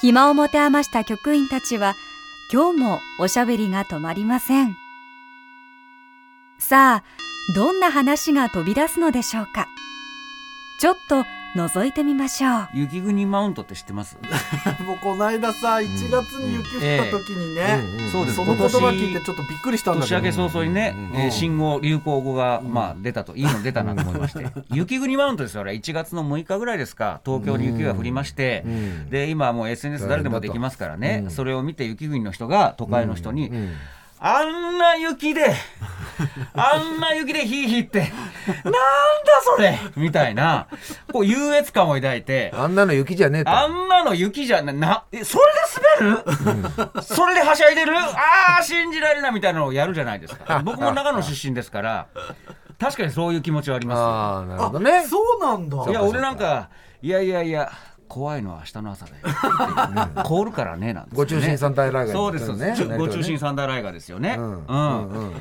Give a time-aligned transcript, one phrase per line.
[0.00, 1.94] 暇を持て余した局員たちは
[2.52, 4.76] 今日もおしゃべりが止まりません。
[6.58, 7.04] さあ
[7.54, 9.66] どんな話が飛び出すのでしょうか。
[10.80, 12.68] ちょっと覗いてみましょう。
[12.74, 14.18] 雪国マウントって知ってます？
[14.84, 17.78] もうこの間さ1月に雪降った時にね、
[18.10, 18.36] そうです。
[18.36, 20.20] その言葉聞いてちょっとびっくりしたんだけど。
[20.20, 23.36] 年明け早々にね、えー新語・流行語が、まあ、出たと。
[23.36, 24.46] いいの出たなと思いまして。
[24.72, 25.60] 雪国マウントですよ。
[25.60, 27.20] あれ1月の6日ぐらいですか。
[27.24, 28.64] 東京に雪が降りまして、
[29.10, 33.50] で今はもう SNS 誰でもできますからね、それを見て雪国の人が都会の人に、
[34.26, 35.54] あんな雪で、
[36.56, 38.10] あんな雪でヒーヒーって、なん
[38.70, 38.72] だ
[39.42, 40.66] それみたいな、
[41.12, 43.50] こう優越感を抱いて、あんなの雪じゃねえと。
[43.50, 45.44] あんなの雪じゃな、な、え、それ
[46.00, 47.98] で滑る、それではしゃいでる？
[47.98, 50.62] ああ、信じられないみたいなのをやるじゃないですか。
[50.64, 52.06] 僕も長野出身ですから、
[52.80, 55.04] 確かにそういう気持ちはありまああ、なるほどね。
[55.06, 55.76] そうなんだ。
[55.86, 56.70] いや、俺なんか、
[57.02, 57.70] いやいやいや、
[58.08, 60.22] 怖いのは明日の朝だよ。
[60.24, 61.24] 凍るからね、なんですよね。
[61.24, 62.98] ご中心三大ライガーそうです、ね。
[62.98, 64.36] ご中心三大ライガーですよね。
[64.38, 64.50] ううん。
[64.52, 64.66] ん。
[64.66, 65.08] うん。
[65.08, 65.34] うん。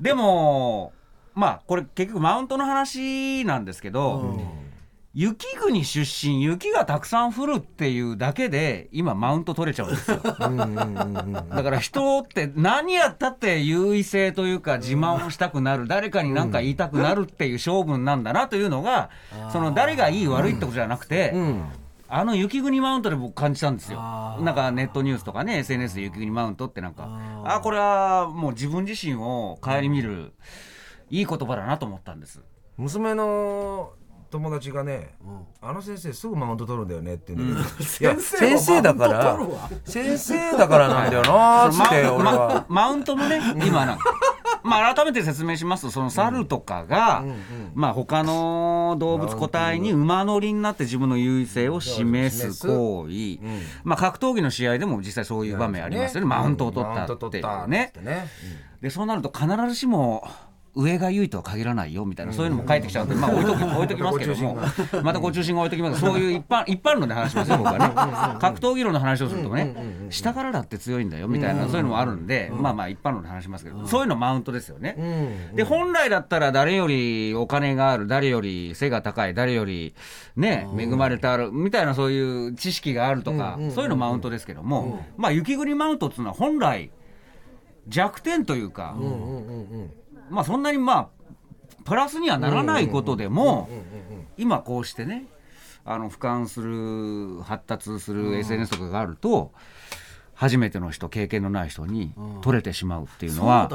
[0.00, 0.92] でも、
[1.34, 4.40] まあ、これ結局マウントの話なんですけど、
[5.14, 10.18] 雪国出身、雪がたくさん降るっていうだけで、今、マウント取れちゃうんですよ。
[10.18, 10.32] だ
[11.62, 19.10] から人って何やったって優位性というか、自慢をしたくなる、誰かに何か言いたくなるっていう性分なんだなというのが、
[19.50, 21.34] その誰がいい悪いってことじゃなくて、
[22.10, 23.98] あの雪国マウントで僕感じたんですよ。
[23.98, 27.08] なんかネットニュースとかね、SNS で雪国マウントってなんか、
[27.44, 30.32] あこれはもう自分自身を顧みる、
[31.10, 32.40] いい言葉だなと思ったんです。
[32.78, 33.92] 娘の
[34.30, 35.16] 友達がね、
[35.60, 39.38] あの先生すぐマウント取るんだよねって言うんだけど、いや先生だから
[39.84, 43.94] 先生だからなんだよなーってま俺は、マウントもね、今な。
[43.96, 44.04] んか。
[44.68, 47.24] まあ、改めて説明しますと、その猿とかが、
[47.74, 53.38] まあ、他の動物個体に馬乗りになって自分の優位性を示す行為、
[53.84, 57.92] まあ、格闘技の試合でも実際そういう場面ありますよね、マウントを取ったっていうね。
[58.80, 60.28] で、そうなると必ずしも、
[60.74, 64.58] 上が優位とは限らないよみたいな、そういうのも書いてきちゃうんで、まあ置いとき 置いときますけども、
[65.02, 66.00] またご中心が置いときます。
[66.00, 68.38] そういう一般一般論で話しますよ、僕はね。
[68.40, 69.74] 格闘技論の話をするとね、
[70.10, 75.50] 下からだって強いんだよみたいな、そういうのもあるんで、まあまあ一般論で話しますけど、そういうのマウントですよね。
[75.54, 79.94] で、本来だったら誰よりお金がある、誰より背が高い、誰より
[80.36, 86.90] ね、恵まれてある、みたいなそういう知識があるとか、そういうのマウントですけども、まあ雪国マウントっていうのは本来、
[87.88, 88.94] 弱点というか、
[90.30, 91.08] まあそんなにまあ
[91.84, 93.68] プラスにはならないことでも
[94.36, 95.26] 今こうしてね
[95.84, 99.52] あの俯瞰する発達する SNS とかがあると
[100.34, 102.12] 初めての人経験のない人に
[102.42, 103.68] 取れてしまうっていうのは、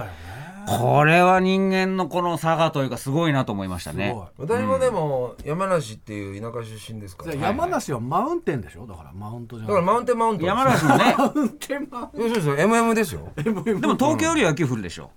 [0.67, 4.15] これは人間のこの差がというかすごいなと思いましたね。
[4.37, 8.87] 私もでも山梨っていう田舎出身ですから、山梨はマウンテンでしょ？
[8.87, 10.45] だからマウントじゃだからマウンテンマウント。
[10.45, 11.15] 山梨もね。
[11.17, 13.31] マウンテンマウンそうそうそう MM ですよ。
[13.35, 15.11] でも東京よりは雪降るでしょ。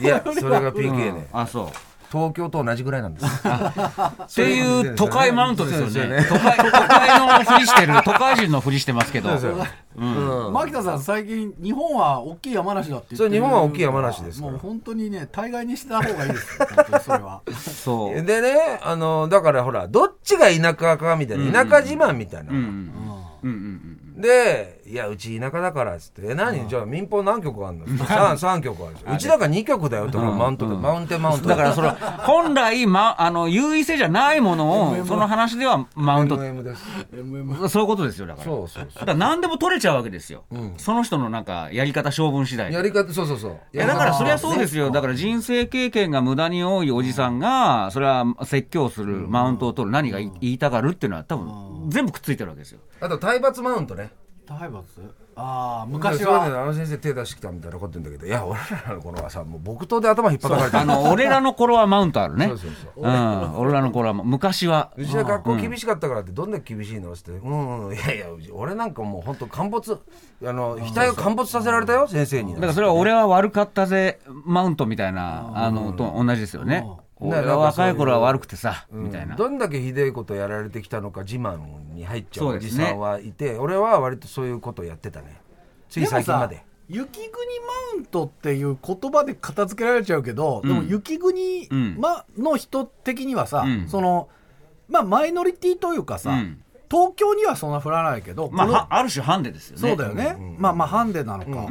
[0.00, 1.66] いやそれが PK ね、あそう
[2.16, 3.26] 東京と同じぐらいなんです。
[3.44, 6.24] っていう都会マウントですよね。
[6.26, 9.30] 都会都会のふりしてる 都会人のふりしてますけど。
[9.96, 10.52] うん。
[10.52, 14.40] 牧田さん最近日本は大きい山梨だって言ってそう日本は大きい山梨です。
[14.40, 16.58] からもう本当にね大概にした方がいいです。
[16.58, 17.42] よそれは。
[17.52, 18.22] そう。
[18.22, 22.64] でねあのだからほらどっちが田舎かみたいな、田舎自慢みたいな、うんうん
[23.42, 23.80] うん
[24.16, 24.20] うん。
[24.20, 40.44] でいやうち田舎だからっつって「え何じゃあ民放何曲あるの?」三三曲あるうちだから2曲だよって、マウントで、マウンテンマウントだからその本来、ま、あの優位性じゃないものをその話ではマウント MM そういうことですよだからそうそうだから何でも取れちゃうわけですよ、
[40.76, 52.80] その人のなんかやり方性分次第やり方そうそうそういやだからそれはそうですよ、だから人生経験が無駄に多いおじさんが、それは説教する、マウントを取る、何が言いたがるっていうのは、多分全部くっついてるわけですよ。
[53.00, 54.10] あと体罰マウントね
[54.46, 54.84] 体罰
[55.34, 62.46] ああ昔はねあの先生手出してきたみたいなこと言うんだけどいや俺らの頃はさもう木刀で頭引っ叩かれてあの俺らの頃はマウントあるね。
[62.46, 64.92] そうそうそううん、俺らの頃は、昔は。
[64.96, 69.98] うちは学校厳しかったからってどんだけ厳しいのってうんうんいやいや俺なんかもう本当陥没
[70.44, 76.86] あの額を陥没させられたよ先生にだからそれは俺は悪かったぜ、マウントみたいな、あの、と同じですよね。
[77.18, 79.36] 若い頃は悪くてさ、みたいな。
[79.36, 81.58] どんだけひでえことやられてきたのか自慢
[81.94, 85.40] に入っちゃうおじさんはいて、俺は割とそういうことをやってたね。
[85.88, 86.64] ついでもさ最近まで。
[86.88, 87.30] 雪国
[87.94, 93.88] マウントっていう言葉で片付けられちゃうけど、でも雪国、うんま、の人的にはさ、うん。
[93.88, 94.28] その
[94.88, 96.62] まあマイノリティというかさ、うん。
[96.88, 99.88] 東京にはそんな降らないけど、まあ、このはある種ハンデですよね。
[99.88, 101.68] そうだよね、まあまあハンデなのか、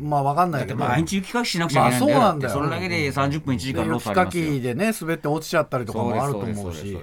[0.00, 2.18] まあわかんないけど毎日雪かきしなくちゃいけないんだよ。
[2.18, 4.44] まあそうなんだよそれだけで30分1時間ロスあり雪かますよ。
[4.54, 6.98] きでね滑って落ちちゃったりとかもあると思うし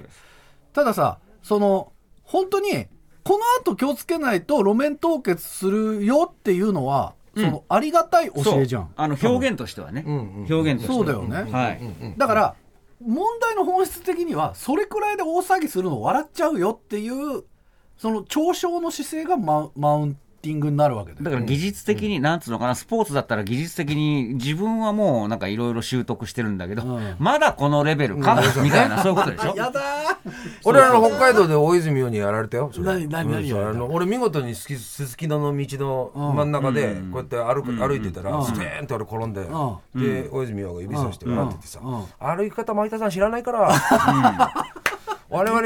[0.72, 1.92] たださその
[2.24, 2.86] 本当に
[3.24, 10.02] この後気をつけないと路面凍結するよっていうのは、そのありがたい教えじゃんそうあの表現としてはね。
[10.06, 10.94] 表現としては。
[10.94, 11.80] そうだよね、はい。
[12.16, 12.54] だから
[13.04, 17.44] 問題の本質的にはそれくらいで大騒ぎするの笑っちゃうよっていう
[17.96, 20.18] その嘲笑の姿勢がママウン
[20.48, 27.16] ティングになるわけだよだから技術的に、なんつうのかな、スポーツだったら技術的に自分はもうなんかいろいろ習得してるんだけど、うん。
[27.18, 29.54] まだこのレベルか、みたいな、そういうことでしょ？
[29.56, 29.80] やだ
[30.64, 39.42] 俺あの北海道で大泉洋にやられたよそれ何何何俺見事にすすすきのの道の真ん中でこうやって歩く歩いてたらステーンって俺転んで
[39.94, 41.80] で大泉洋が指さして笑っててさ
[42.18, 43.72] 歩き方前田さん知らないから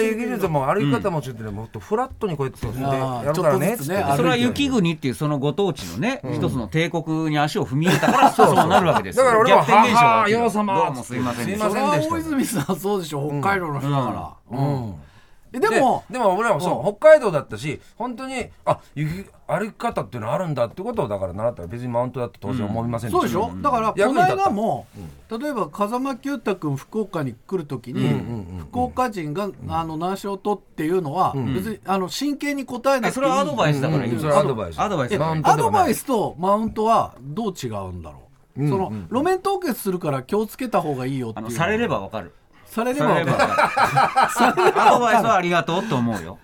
[0.03, 3.43] 我々技術も歩き方もちょっとねもっとフラットにこうやってやる。
[3.43, 3.91] からねそ
[4.23, 9.25] れは雪国っていうそのご当地のね、一つの帝国に足を踏み入れたから、そうなるわけですよ。
[9.25, 12.15] だから俺はは洋様どうもすいませんでしたすいませんでした。
[12.15, 14.67] 大泉さんそうでしょ北海道の人だから、うん。
[14.89, 15.12] え
[15.53, 21.63] ででもでも俺らもそう、北海道だったし本当にあ雪歩き方っていうのあるんだってことをだから習った。
[21.63, 24.87] ら別にマウントだって当然思いませんそうでしょ、だからこの間も、
[25.31, 28.09] 例えば風間九太君福岡に来るときに、
[28.71, 33.25] 福岡人が、あの難所を取っていうのは、別にあの真剣に答えなくていい。
[33.27, 34.21] それはアドバイスだからいいうん。
[34.21, 34.81] それはアドバイス。
[34.81, 35.15] アドバイス。
[35.21, 38.23] アドバイスとマウントはどう違うんだろ
[38.57, 41.13] う、その路面凍結するから気をつけた方がい。
[41.13, 42.33] いよっていうあのされればわかる。
[42.73, 44.83] されれさば分か れればわるかる。
[44.83, 46.39] アドバイスはありがとうと思うよ。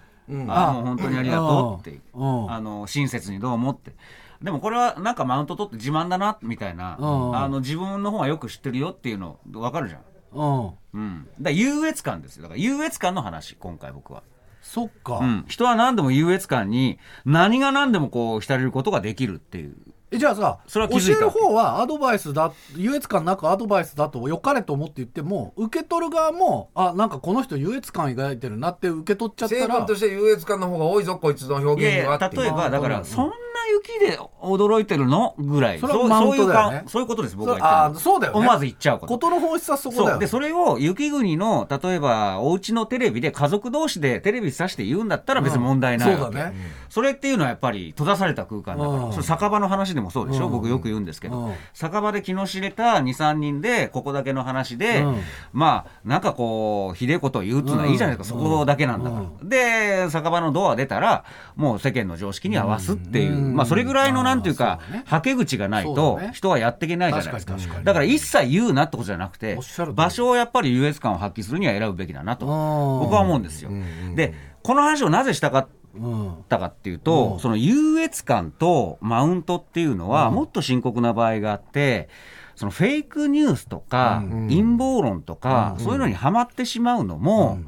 [0.48, 3.94] あもう本当にありがとうってあの親切にどうもって。
[4.42, 10.00] でもこれはなんかマウント取って自慢だなみたいな、うんあの自分の方がよく知ってるよっていうの分かるじゃん。
[10.32, 11.28] うんうん。
[11.40, 12.42] だ優越感ですよ。
[12.42, 14.22] だから優越感の話、今回僕は。
[14.60, 15.44] そっか、うん。
[15.48, 19.76] 人は何でも優越感に何が何でもこう浸れることができるっていう。
[20.10, 33.28] えじゃあさそれは教える方はアドバイスだ優越感なくアドバイスだと良かれと思って言っても受け取る側もあなんかこの人優越感抱いてるなって受け取っちゃった成ら分として優越感の方が多いぞこいつの表現は例えばだからそん。
[33.28, 35.34] な雪で驚いてるの？
[35.38, 35.78] ぐらい。
[35.78, 36.76] それはマウントだよね。
[36.78, 38.38] そういうかそういうことです僕そが言ってるそうだよね。
[38.40, 39.14] 思わず言っちゃうこと。
[39.14, 40.20] 事の本質はそこだよ、ね、そう。
[40.20, 46.54] でそれを雪国の例えばお家のテレビで家族同士でテレビさして言うんだったら別に問題ないそうだね、
[46.88, 49.12] それっていうのはやっぱり閉ざされた空間だから、うん。
[49.12, 50.52] それ酒場の話でもそうでしょ、うん。
[50.52, 51.54] 僕よく言うんですけど、うん。
[51.72, 55.20] 酒場で気の知れた23人でここだけの話で、うん。
[55.52, 58.44] まあなんかこうひでえことを言うっていうのはいいじゃないですか、うん。
[58.44, 61.24] そこだけなんだから、で酒場のドア出たら
[61.56, 67.80] もう世間の常識に合わすっていう、うんまあそれぐらいのなんていうかはけ口がないと人はやっていけないじゃないですか。
[67.82, 69.58] だから一切言うなってことじゃなくて
[69.94, 73.00] 場所をやっぱり優越感を発揮するには選ぶべきだなとうん。
[73.00, 73.70] 僕は思うんですよ。
[74.14, 82.08] でこの話をなぜしたかうんったかっていうと、その優越感とマウントっていうのは、もっと深刻な場合があって、
[82.54, 87.58] そのフェイクニュースとか、陰謀論とか、そういうのにはまってしまうのも、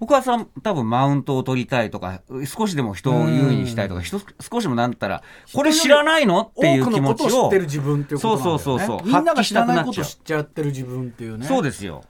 [0.00, 5.22] 僕はさ多分マウントを取りたいとか、少しでも人を優位にしたいとか、人少しでもなんったら、
[5.52, 9.06] これ知らないのっていう気持ちを知ってる自分っていうことそうそうそうそう。
[9.06, 11.46] みんなが知らないこと知っちゃってる自分っていうね。
[11.46, 12.02] そうですよ。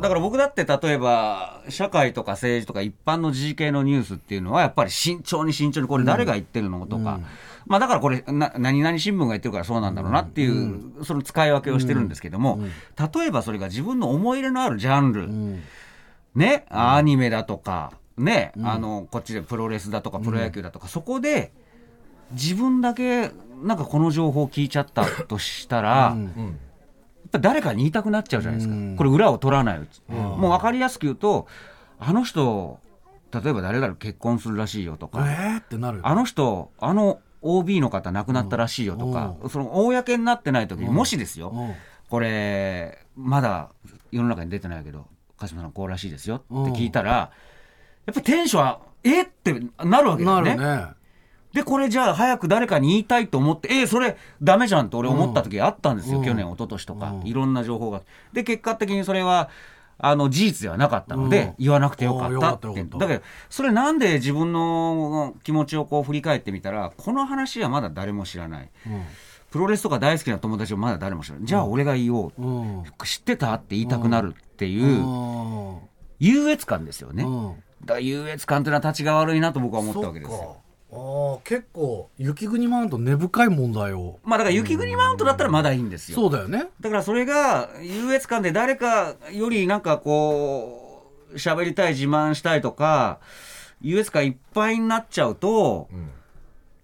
[0.00, 7.20] だから僕だって例えば、社会とか政治とか一般の時事系のニュースっていうのは、やっぱり慎重に慎重に、これ誰が言ってるのとか、
[7.66, 12.60] まあだからこれな、何々新聞が言ってるからそうなんだろうなっていう、その使い分けをしてるんですけども、
[13.14, 15.28] 例えばそれが自分の思い入れのあるジャンル、
[16.36, 21.52] ね、アニメだとか、ね、あの、こっちでプロレスだとか、プロ野球だとか、そこで、
[22.32, 23.30] 自分だけ、
[23.62, 26.16] なんかこの情報を聞いちゃったとしたら、や
[27.28, 29.78] っぱ誰かに言いたくなっちゃうじゃないですか、これ、裏を取らない。
[29.78, 31.46] うち、もう分かりやすく言うと、
[31.98, 32.78] あの人、
[33.32, 35.60] 例えば誰々結婚するらしいよとか、えー？
[35.60, 35.98] ってなる。
[35.98, 41.74] よあの人、あの OB の方亡くなったらしいよとか、その公になってない時に、もしですよ、うん。
[42.08, 43.70] これ、まだ
[44.10, 45.06] 世の中に出てないけど、
[45.38, 49.52] 鹿島さん、こうらしいですよって聞いたら、やっぱりテンションは、えって
[49.84, 50.56] なるわけだよね。
[50.56, 50.86] ね。
[51.52, 56.24] で、これじゃあ早く誰かに言いたいと思って、えーそれダメじゃんって俺思った時あったんですよ、うん。
[56.24, 58.02] 去年、一昨年とか、いろんな情報が。
[58.32, 59.48] で、結果的にそれは、
[59.98, 61.54] あの事実ではなかったので、うん。
[61.58, 62.40] 言わなくてよかったって。
[62.40, 62.98] かったよかった。
[62.98, 68.70] だけど、それなんで自分の気持ちをこう振り返ってみたら、この話はまだ誰も知らない。
[68.84, 68.90] プ
[69.56, 71.46] プロレスとか大好きな友達はまだ誰も知らない。
[71.46, 72.84] じゃあ俺が言おう、うん。
[73.04, 73.54] 知ってた？
[73.54, 75.78] って言いたくなるっていううん。
[76.18, 77.54] 優越感ですよね、うん。
[77.80, 80.58] だから優越感っていうのは立ちが悪いなと僕は思ったわけですよ。
[80.92, 84.18] あー結構雪国マウント根深い問題を。
[84.24, 86.68] まあだから雪国マウントだったらまだいいんですよ、そうだよね。
[86.80, 93.18] だからそれが優越感で誰かよりなんかこう喋りたい自慢したいとか
[93.80, 95.88] 優越感いっぱいになっちゃうと、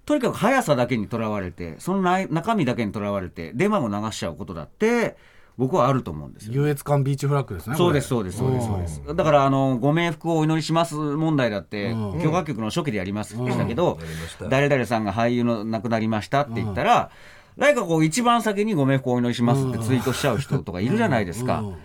[0.04, 5.16] とにかく速さだけにとらわれてその内中身だけにとらわれてデマを流しちゃうことだって
[5.58, 6.54] 僕はあると思うんですよ。
[6.54, 8.38] 優越感ビーチフラッグですねそうですそうです。
[8.38, 9.02] そうですそうです。
[9.14, 12.20] だからあのご冥福をお祈りします問題だってうん。
[12.20, 14.48] 共和局の初期でやりましたけどやりました。
[14.48, 17.10] 誰々さんが俳優の亡くなりましたって言ったら
[17.58, 21.60] 誰かこう一番先にご冥福をお祈りしますってツイートしちゃう人とかいるじゃないですか。
[21.60, 21.76] うん。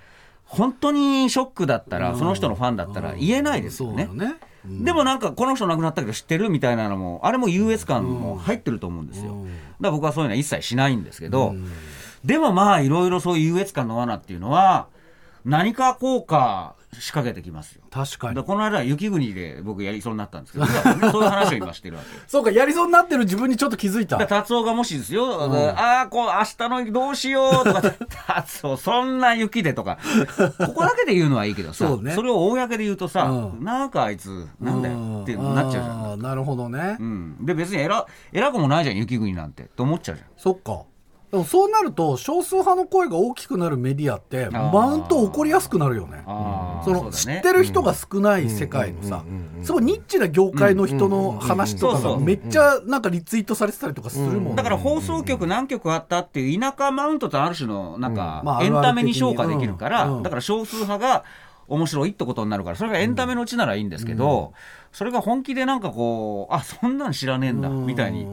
[0.46, 4.08] 本当にショックだったらその人のファンだったら言えないですよね。
[4.10, 4.14] そ
[4.66, 9.32] でもなんかこの人亡くなったけど知ってるみたいなのもあれも優越感も入ってると思うんですよ。
[9.32, 11.56] だから僕はそういうのは一切しないんですけど
[12.26, 14.88] でもまあいろいろそういう優越感の罠っていうのは
[15.46, 18.44] 何か効果仕掛けてきますよ確かに。
[18.44, 22.08] この間は雪国で僕やりそうになったんですけどそういう話を今してるわけ。
[22.28, 24.18] そうかやりそうになってる自分にちょっと気づいた。
[24.28, 25.26] 達夫がもしですよ、
[25.76, 29.98] ああ、こう、明日のどうしようとか達夫、そんな雪でとか、
[30.60, 32.16] ここだけで言うのはいいけどさ、そうね。
[32.16, 33.64] れを公で言うとさ、うん。
[33.64, 36.22] なんかあいつ、なんだよってなっちゃうじゃん。
[36.22, 40.28] なるほどね、うん、で、別に偉偉くもないじゃん、雪国なんて、と思っちゃうじゃん。
[40.38, 40.84] そっか
[41.32, 44.72] でもそうなると少数派の声が大きくなるメディアってー。
[44.72, 46.24] マウント起こりやすくなるよね。
[46.86, 47.12] そのね。
[47.12, 49.26] 知ってる人が少ない世界のさ
[49.62, 61.26] すごいニッチな業界の人の話とかがめっちゃなんかリツイートされてたりとかするもんねだから放送局何局あったっていう田舎マウントとある種のなんかまあエンタメに昇華できるから、だから少数派が
[61.68, 64.54] 面白いってことになるからそれがエンタメのうちならいいんですけど、
[64.94, 68.26] それが本気でなんかこうあそんなん知らねえんだみたいに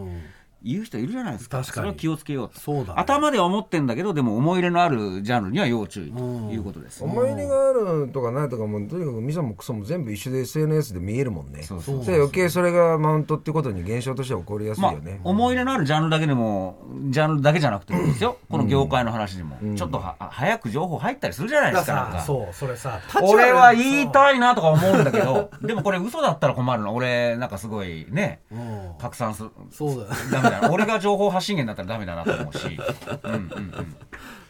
[0.65, 1.59] 言う人いるじゃないですか。
[1.59, 1.75] 確かに。
[1.75, 2.49] それは気をつけよう。
[2.49, 3.01] とそうだね。
[3.01, 6.19] 頭では思ってんだけどでも思い入れのあるジャンルには要注意と
[6.51, 11.63] いうことです、思い入れがあるとかないとかもとにかくミソもクソも全部一緒で SNS で見えるもんね。
[11.63, 16.79] そうそうで余計それがマウントってことに現象としては起こりやすいまあよね、、思い入れのあるジャンルだけでも
[17.11, 18.39] ジャンルだけじゃなくてもいいですよ。
[18.49, 26.95] この業界の話でも、ちょっとは早く情報入ったりするじゃないですかそうそれさ俺は言いい、たいなとか思うんだけど、 でもこれ嘘だったら困るの。
[26.95, 28.91] 俺、なんかすごいね、うん。
[28.99, 29.51] 拡散する。
[29.71, 30.71] そうだよな。
[30.71, 32.79] 俺が情報発信源だったらダメだなと思うし。
[33.23, 33.97] うんうん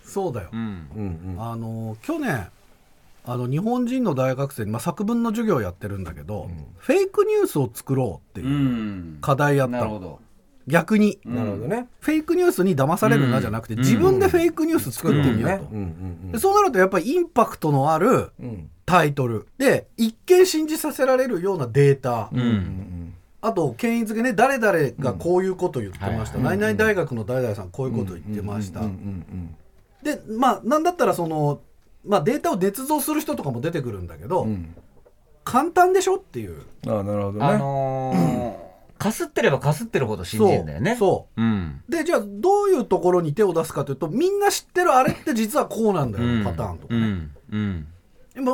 [0.05, 0.59] そうだよ、うん。
[0.59, 0.67] うん。
[0.97, 2.49] うんうんあの去年
[3.27, 8.51] あの日本人の大学生に、まあ、作文の授業をやってるんだけど、フェイクニュースを作ろうってう。
[8.51, 10.21] いうん課題やったの、なるほど。
[10.67, 15.81] 逆に、なるほどね、フェイクニュースに騙されるなじゃなくて、自分でフェイクニュース作ってみようと、うんう
[16.29, 23.04] んでそうなるとやっぱりインパクトのあるうんうんタイトルで一見信じさせられるようなデータ、うん。
[23.45, 28.81] あと権威付けね誰々がこういうこと言ってました、うん何々大学の誰々さんこういうこと言ってました、
[30.03, 31.61] でまあなんだったらその、
[32.07, 34.47] まあ、データを捏造する人とかも出てくるんだけど、
[35.45, 36.63] 簡単でしょっていう。
[36.87, 40.97] ああなるほどね、あのー、 かすってればかすってるほど信じるんだよね。。
[40.97, 41.41] そう。
[41.41, 41.83] うん。
[41.87, 46.45] うでじゃあどういうところに手を出すかというとみんな知ってるあれって実はこうなんだよ、うん。
[46.45, 47.87] パターンとかね、うん。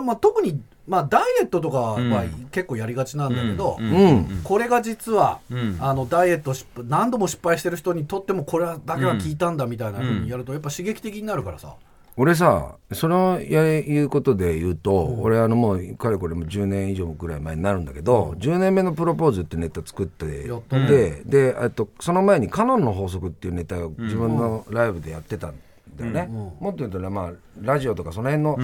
[0.05, 2.49] まあ、特に、まあ、ダイエットとかはうん。
[2.51, 3.93] 結構やりがちなんだけど、うん。
[3.93, 4.41] うん。
[4.43, 5.79] これが実は、うん。
[5.81, 11.75] あのダイエット失敗何度も失敗してる人にとってもこれだけは効いたんだみたいなふうにやるとやっぱ刺激的になるからさ、
[12.17, 20.51] 俺さそのやれ言うことで言うと、俺あのもうかれこれも10年以上ぐらい前になるんだけど、10年目のプロポーズってネタ作って
[20.89, 25.55] でであとその前に「カノンの法則」っていうネタを自分のライブでやってたん
[25.97, 26.27] だよね、
[26.61, 28.61] もっと言うとね、まあ、ラジオとかその辺の、い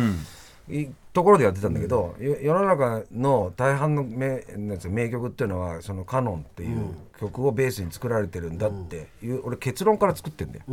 [1.13, 4.45] ところでやってたんだけど、よ世の中の大半の名
[4.89, 10.65] 名曲っていうのはその「カノン」っていう曲をベースに作られてるんだっていう、俺結論から作ってんだよ。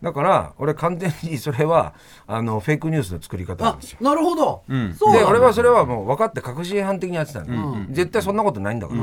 [0.00, 1.92] だから俺完全にそれは
[2.26, 3.98] あのフェイクニュースの作り方なんあですよ。
[4.00, 4.90] なるほど、ん。
[4.90, 5.28] でそうだ。
[5.28, 9.02] 俺はそれはもう分かって確信犯的にやってたの、絶対そんなことないんだから、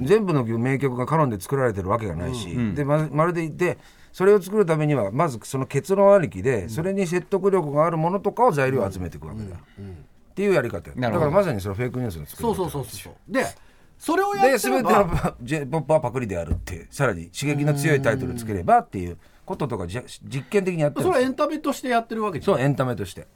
[0.00, 3.76] 全部の名曲がカノンで作られてるわけがないし、でままるで言って
[4.12, 10.96] それを作るためにはまずその結論ありきで、それに説得力があるものとかを材料を集めていくわけだよ、っていうやり方よ。
[10.96, 12.54] だからまさにそのフェイクニュースの作り方。
[12.54, 13.46] そうそうそうそうで
[13.98, 22.56] それをやでってれ全てのば j p o p はパクリであるってさらに刺激の強いタイトルつければっていうこととかじゃ実験的にやってるそれはエンタメとしてやってるわけじゃん。
[22.56, 23.28] そうエンタメとして。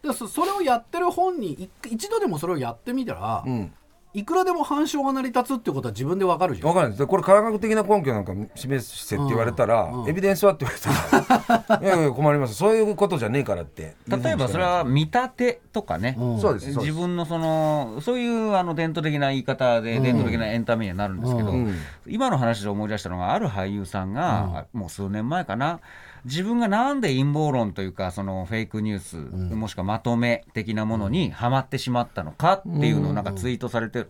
[0.00, 3.72] でそそれをやってる本人い一度でもそれをやってみたら、ん
[4.14, 6.68] いくらでも反証が成り立つってことは自分でわかるじゃん。
[6.68, 7.06] わかるんです。
[7.06, 13.94] これ科学的な根拠なんか示せって言われたら、エビデンスはって言われたら いやいや困りますそういうことじゃねえからって。
[14.06, 16.40] 例えばそれは見立てとかね、うん。
[16.40, 21.74] そうです自分のそのそういうあの伝統的な言い方で伝統的なエンタメにはなるんですけど、うん。
[22.06, 25.80] 今の話で思い出したのがある俳優さんが、もう数年前かな
[26.24, 29.16] 自分がなんで陰謀論というかそのフェイクニュース、
[29.54, 34.08] もしくはまとめ的なものにはまってしまったのかっていうのをなんかツイートされてる、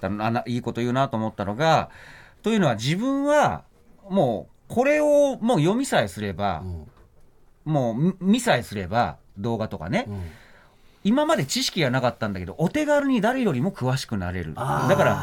[0.00, 1.90] だあないいこと言うなと思ったのが
[2.42, 3.62] というのは自分は
[4.08, 6.64] もうこれをもう読みさえすれば、
[7.64, 10.08] もう見見さえすれば動画とかね、
[11.04, 14.54] 今まで知識がなかったんだけどお手軽に誰よりも詳しくなれる。
[14.54, 15.14] だから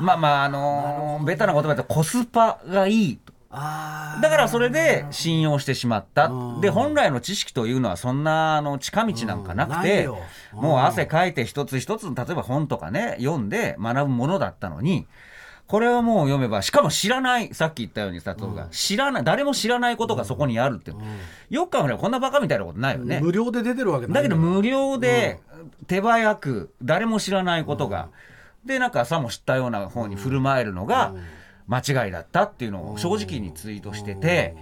[0.00, 3.18] まあまああのーベタな言葉だとコスパがいい
[3.52, 6.28] だからそれで信用してしまった。
[6.28, 6.60] うん。
[6.62, 10.18] で本来の知識というのはそんなあの近道なんかなくてよ。
[10.52, 15.06] もう汗かいて一つ一つ例えば本とかね読んで学ぶものだったのに
[15.66, 17.52] これはもう読めばしかも知らない。
[17.52, 18.68] さっき言ったように佐藤が。
[18.70, 20.92] 知らない誰も知らないことがそこにあるって。
[21.50, 23.20] よく考えればこんなバカみたいなことないよね。
[23.20, 25.40] 無料で出てるわけだけど無料で
[25.86, 28.08] 手早く誰も知らないことが、
[28.64, 31.14] でなんかさも知ったような方に振る舞えるのが
[31.66, 34.56] 間違いだったっていうのを正直にツイートしてて、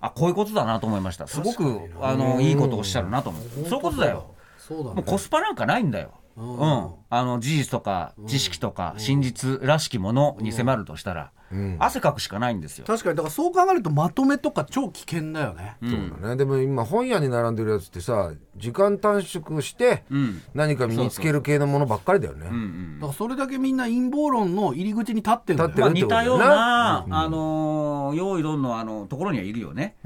[0.00, 1.26] あこういうことだなと思いました。
[1.26, 4.34] すごくあのいいことをおっしゃるなと思う、そういうことだよ。
[4.58, 4.94] そうだね。
[4.96, 6.12] もうコスパなんかないんだよ。
[6.36, 11.30] うん、あの事実とか知識とか真実らしきものに迫るとしたら、
[11.78, 12.84] 汗かくしかないんですよ。
[12.86, 16.36] 確かにだからそう考えるとまとめとか超危険だよね、そうだね。
[16.36, 20.42] でも今本屋に並んでるやつってさ時間短縮してん。
[20.54, 29.96] 何か身につける系のものばっかりだよね、うんだからそれだけみんな陰謀論の入り口に立ってるんだよ立ってまあ、るってことだよ似たような、あのー用意どんのあのところにはいるよね、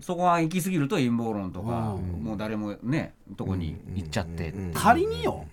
[0.00, 5.46] そこが行き過ぎると陰謀論とか、もう誰もねとこに行っちゃって、仮によ、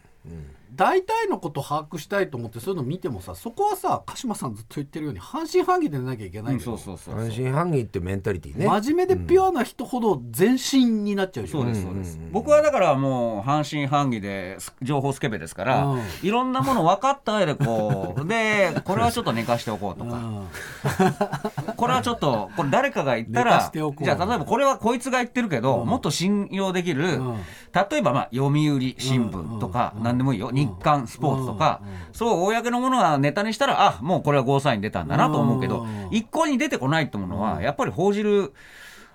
[0.74, 8.66] 大体のこと把握したいと思ってそういうの見てもさそこはさ鹿島さんずっと言ってるように半信半疑でなきゃいけなうんいけど、そうそうそう半信半疑ってメンタリティね。
[8.66, 14.74] 真面目でピュアな人ほど全身になっちゃうそうですそうです、僕はだからもう半信半疑です。
[14.82, 16.02] 情報スケベですから、うん。
[16.22, 20.20] いろんなもの分かった上でこう でこれはちょっと寝かしておこうとか、う
[21.72, 24.10] んこれはちょっとこれ誰かが言った寝からしじておこう。
[24.10, 27.38] ゃあ例えばこれはこいつが言ってるけど、もっと信用できる、ん。
[27.74, 38.54] 例えばまあ読売新聞とか、何でもいいよ、日刊スポーツとか、そう公のものはネタにしたらあもうこれはゴーサイン出たんだなと思うけど、うん一向に出てこないってものは、やっぱり報じる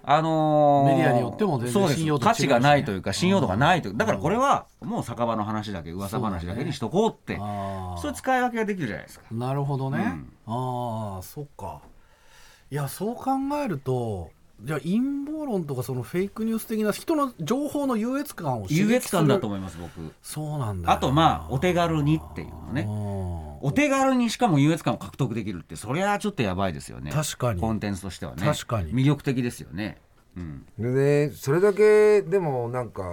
[0.05, 1.97] あのーメディアによっても全然そうです。
[2.01, 2.25] 信用ね。
[2.25, 3.97] 価値がないというか信用度がないという。
[3.97, 9.27] だからこれはもう酒場の話だけ噂話だけにしとこうってそういう使い分けができるじゃないですか。
[9.31, 11.81] なるほどね、ああそっか。
[12.71, 13.31] いやそう考
[13.63, 14.31] えると
[14.63, 20.13] じゃあ陰謀論とかそのフェイクニュース的な人の情報の優越感を優越感だと思います僕。
[20.23, 20.89] そうなんだ。
[20.89, 22.87] よあとまあお手軽にっていうのね。
[22.89, 27.13] うんお手軽にしかも優越感を獲得できるってそりゃちょっとやばいですよね。
[27.13, 27.61] 確かに。
[27.61, 28.43] コンテンツとしてはね。
[28.45, 28.93] 確かに。
[28.93, 29.99] 魅力的ですよね、
[30.37, 33.05] うん、でねそれだけでもなんか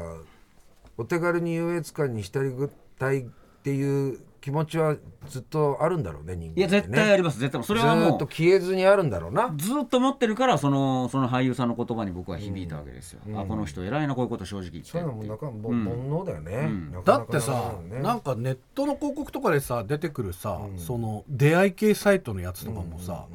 [0.98, 2.52] お手軽に優越感に浸り
[2.98, 3.24] たいっ
[3.64, 4.96] ていう気持ちは
[5.28, 6.60] ずっとあるんだろうね人間ってね。
[6.60, 7.64] いや絶対あります絶対。
[7.64, 8.16] それはずもう。
[8.16, 9.54] っと消えずにあるんだろうな。
[9.58, 14.92] ずっと持ってるからそのその俳優さんの言葉に僕は響いたわけですよ、あこの人偉いなこういうこと正直言って。
[14.92, 16.92] そういうのもなんかもう煩悩だよね、ん。
[16.92, 18.02] なかなかだってさね。
[18.02, 23.26] なんかネットの広告とかでさ出てくるさ、その出会い系サイトのやつとかもさ、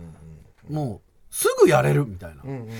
[0.68, 2.68] もうすぐやれるみたいな、うんうんうん。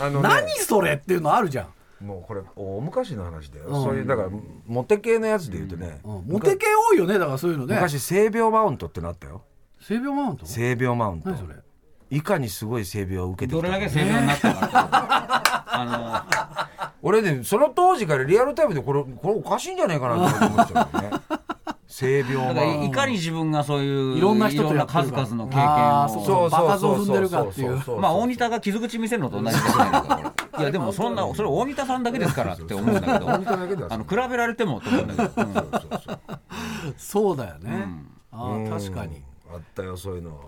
[0.00, 0.28] あのね。
[0.28, 1.68] 何それっていうのあるじゃん、
[2.00, 3.82] もうこれ大昔の話だよ、うん。
[3.84, 4.28] そういうだから
[4.66, 6.24] モテ系のやつで言うとね、うん。
[6.26, 7.74] モテ系多いよねだからそういうのね。
[7.76, 9.42] 昔性病マウントってのあったよ。
[9.80, 10.46] 性病マウント？
[10.46, 11.30] 性病マウント。
[11.30, 11.54] 何それ？
[12.10, 13.84] いかにすごい性病を受けてどれきたか。
[13.84, 14.70] だけ性病になったか
[15.66, 16.66] あ
[17.02, 21.10] 俺ねその当時からリアルタイムでこれこれおかしいんじゃないかなと思っちゃうよね。
[21.86, 22.78] 性病のだマウント。
[22.78, 25.26] からいかに自分がそういういろんな人といろんなやってるから。
[25.26, 29.84] 数々の経あー験をそう場数を踏んでるかっていうまあ大仁田が傷口見せるのと同じですね
[30.58, 33.26] いやでもそんなそれ大仁田さんだけですからって思うんだけど。
[33.26, 33.82] 大仁田だけだ。
[33.82, 36.94] よあの比べられてもと思うんだけど、うん。
[36.96, 38.06] そうだよね、ん。
[38.32, 39.22] ああ確かに。
[39.52, 40.40] あったよそういうの。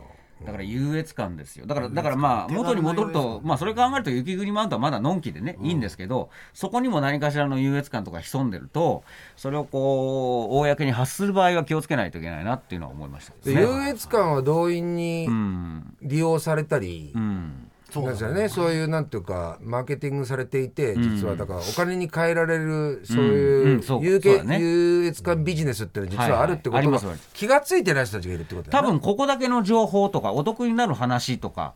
[0.44, 1.64] だから優越感ですよ。
[1.64, 9.02] だからだからまあ元に戻るとまあそれ考えると雪国マウントはまだのんきでねいいんですけどそこにも何かしらの優越感とか潜んでると
[9.36, 13.60] それをこう公に発する場合は気をつけないといけないなっていうのは思いましたね。
[13.60, 15.96] 優越感は動員にうん。
[16.02, 17.70] 利用されたり、うん。
[17.70, 18.48] そうなんですよね。
[18.48, 21.02] そういうなんていうかマーケティングされていてん。
[21.16, 24.04] 実はだからお金に換えられるそううん。
[24.04, 24.20] いう。
[24.58, 27.00] 優越感ビジネスっていうのは実はあるってことが
[27.32, 28.88] 気がついてない人たちがいるってことだよね。
[28.88, 31.74] 多分ここだけの情報とかお得になる話とか、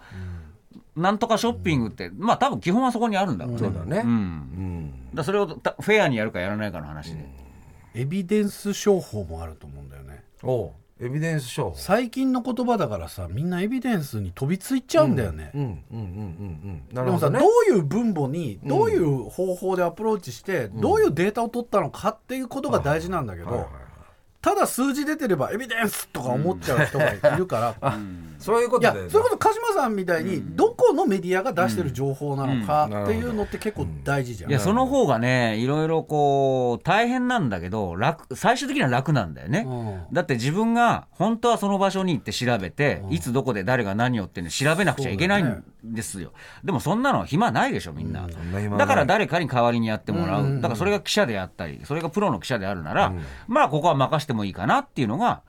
[0.96, 3.58] なんとかショッピングって、まあ多分基本はそこにあるんだろうね。
[3.60, 4.02] そうだね。
[4.04, 4.10] うん。
[4.10, 4.92] うん。
[5.14, 7.28] だそれをたフェアにやるかやらないかの話で。
[7.94, 10.22] エビデンス商法もあると思うんだよね。
[10.42, 10.70] おう
[11.02, 16.94] エビデンス書最近の言葉だからさみんなエビデンスに飛びついちゃうんだよね、うんうんうんうんうん。
[16.94, 17.38] なでもさ、るほどね。
[17.38, 23.68] どういう分母にどういう方法でアプローチして、どういうデータを取ったのかっていうことが大事なんだけど、はいはい
[24.42, 27.98] ただ数字出てればエビデンスとか思っちゃう人がいるから、
[28.38, 34.50] そういうこいやとでそれこそ鹿島さんみたいにどこのメディアが出してる情報なのかっていうのって結構大事じゃん。
[34.50, 40.14] いやその方がねいろいろこう大変なんだけど楽最終的には楽なんだよね、うん。
[40.14, 46.32] だって自分が本当はその場所に行って調べて、いつどこで誰が何をっていうの調べなくちゃいけないんですよ。
[46.64, 48.70] でもそんなの暇ないでしょみんな、ん。
[48.70, 53.12] なだから誰かに代わりにやってもらう、だからそれが記者であったりそれがプロの記者であるなら、
[53.46, 55.42] まあここは任してもいいかなっていうのが、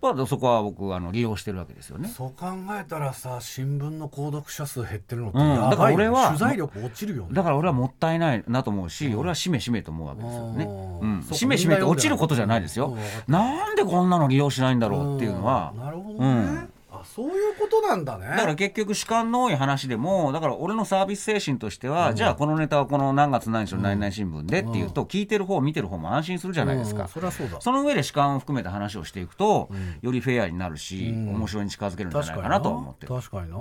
[0.00, 2.08] まあ、そこは僕あの利用してるわけですよね。
[2.08, 2.46] そう考
[2.80, 5.48] えたらさ新聞の購読者数減ってるのってうん。
[5.48, 7.28] やばいよ、だから俺は取材力落ちるよね。
[7.32, 10.64] だから俺はもったいないなと思うし、俺はしめしめと思うわけですよね。
[10.64, 12.96] うん、しめしめって落ちることじゃないですよ。
[12.96, 13.32] うん。
[13.32, 18.26] なんでこんなの利用しないんだろうっていうのはん、なるほどね、うんあそういうことなんだね。
[18.28, 27.08] だから結局主観の多い話でも、だから俺のサービス精神としては、じゃあこのネタはこの何月何日の何々新聞でっていうと、聞いてる方、見てる方も安心するじゃないですうんか。
[27.08, 27.60] そそうだ。
[27.60, 29.70] その上で主観を含めた話をしていくと、
[30.02, 33.06] よりフェアになるし、面白いに近づけるんじゃないかなとは思って。
[33.06, 33.14] る。
[33.14, 33.58] 確かにな、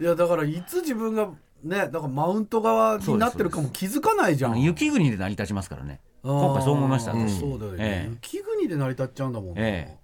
[0.00, 1.28] いやだからいつ自分が
[1.62, 4.60] ねだからマウント側になってるかも気づかないじゃん。
[4.60, 6.00] 雪国で成り立ちますからね。
[6.22, 7.40] 今回そう思いました、あー私。
[7.40, 8.10] そうだよね、ええ。
[8.10, 9.54] 雪国で成り立っちゃうんだもん。
[9.54, 10.01] な、ええ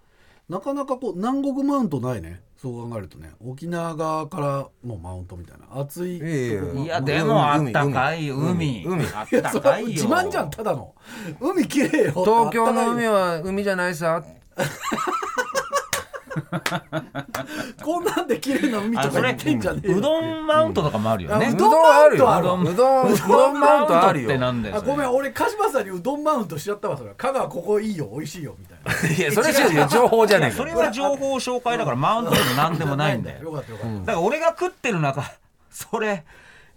[0.49, 2.41] なかなかこう南国マウントないね。
[2.57, 3.33] そう考えるとね。
[3.41, 5.81] 沖縄側からのマウントみたいな。
[5.81, 8.85] 暑いいやでもあったかい海。
[8.85, 9.05] 海。
[9.15, 9.89] あったかいよ。
[9.89, 10.95] 自慢じゃんただの。
[11.39, 12.13] 海きれいよ。
[12.13, 14.25] 東京の海はは海じゃないさ
[17.83, 20.01] こんなんで綺麗な海とか言ってんじゃねえよう。
[20.01, 21.46] どんマウントとかもあるよね。
[21.46, 21.57] あう。
[21.57, 24.29] どんあるようどんうどんうどんマウントあるよ。
[24.29, 24.77] ってなんだよ。
[24.77, 27.11] あごめん俺鹿島さんにうどんマウントしちゃったわそれ。
[27.16, 29.14] 香川ここいいよ美味しいよみたいな。
[29.14, 29.87] いやそれ違うよ。
[29.88, 33.42] 情報じゃねえかそれは情報紹介だからマウントでもなんでもないんだよ。
[33.44, 35.22] よかったよかった、だから俺が食ってる中、
[35.70, 36.24] それ、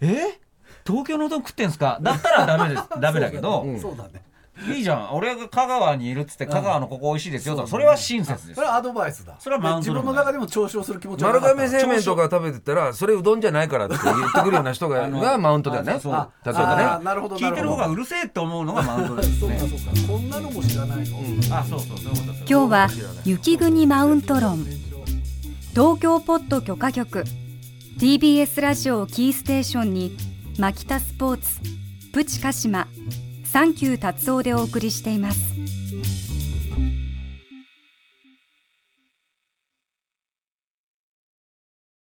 [0.00, 0.38] え？
[0.84, 1.98] 東京のうどん食ってんすか？
[2.02, 2.82] だったらダメです。
[3.00, 4.22] ダメだけど、そうだね
[4.68, 5.14] いいじゃん。
[5.14, 8.66] 俺が香川にいるっつって、香川のここ美味しいですよとか、それは親切ですそれ。
[8.66, 9.34] はアドバイスだ。
[9.38, 11.70] それはマウント自分の中でも嘲笑する気持ちはな丸かった。
[11.70, 15.98] 亀製麺とか食べてたらそれうどんじゃないからって言ってくるような人が がマウントだよね。
[16.00, 16.12] そう。
[16.12, 17.04] あ例えばね。
[17.04, 19.58] なるほど聞いてる方がなうるせえって思うのがマウントですね。
[19.58, 19.76] そうか。
[19.76, 20.12] そうか。
[20.12, 22.44] こんなのも知らないの、あ、そうそう、そういうことです。
[22.52, 22.88] 今日は
[23.24, 24.64] 雪国マウント論。
[25.70, 27.24] 東京ポッド許可局。
[27.98, 30.16] TBS ラジオをキーステーションに
[30.58, 31.60] マキタスポーツ
[32.12, 32.88] プチカシマ
[33.52, 35.81] サンキュー達夫でお送りしています。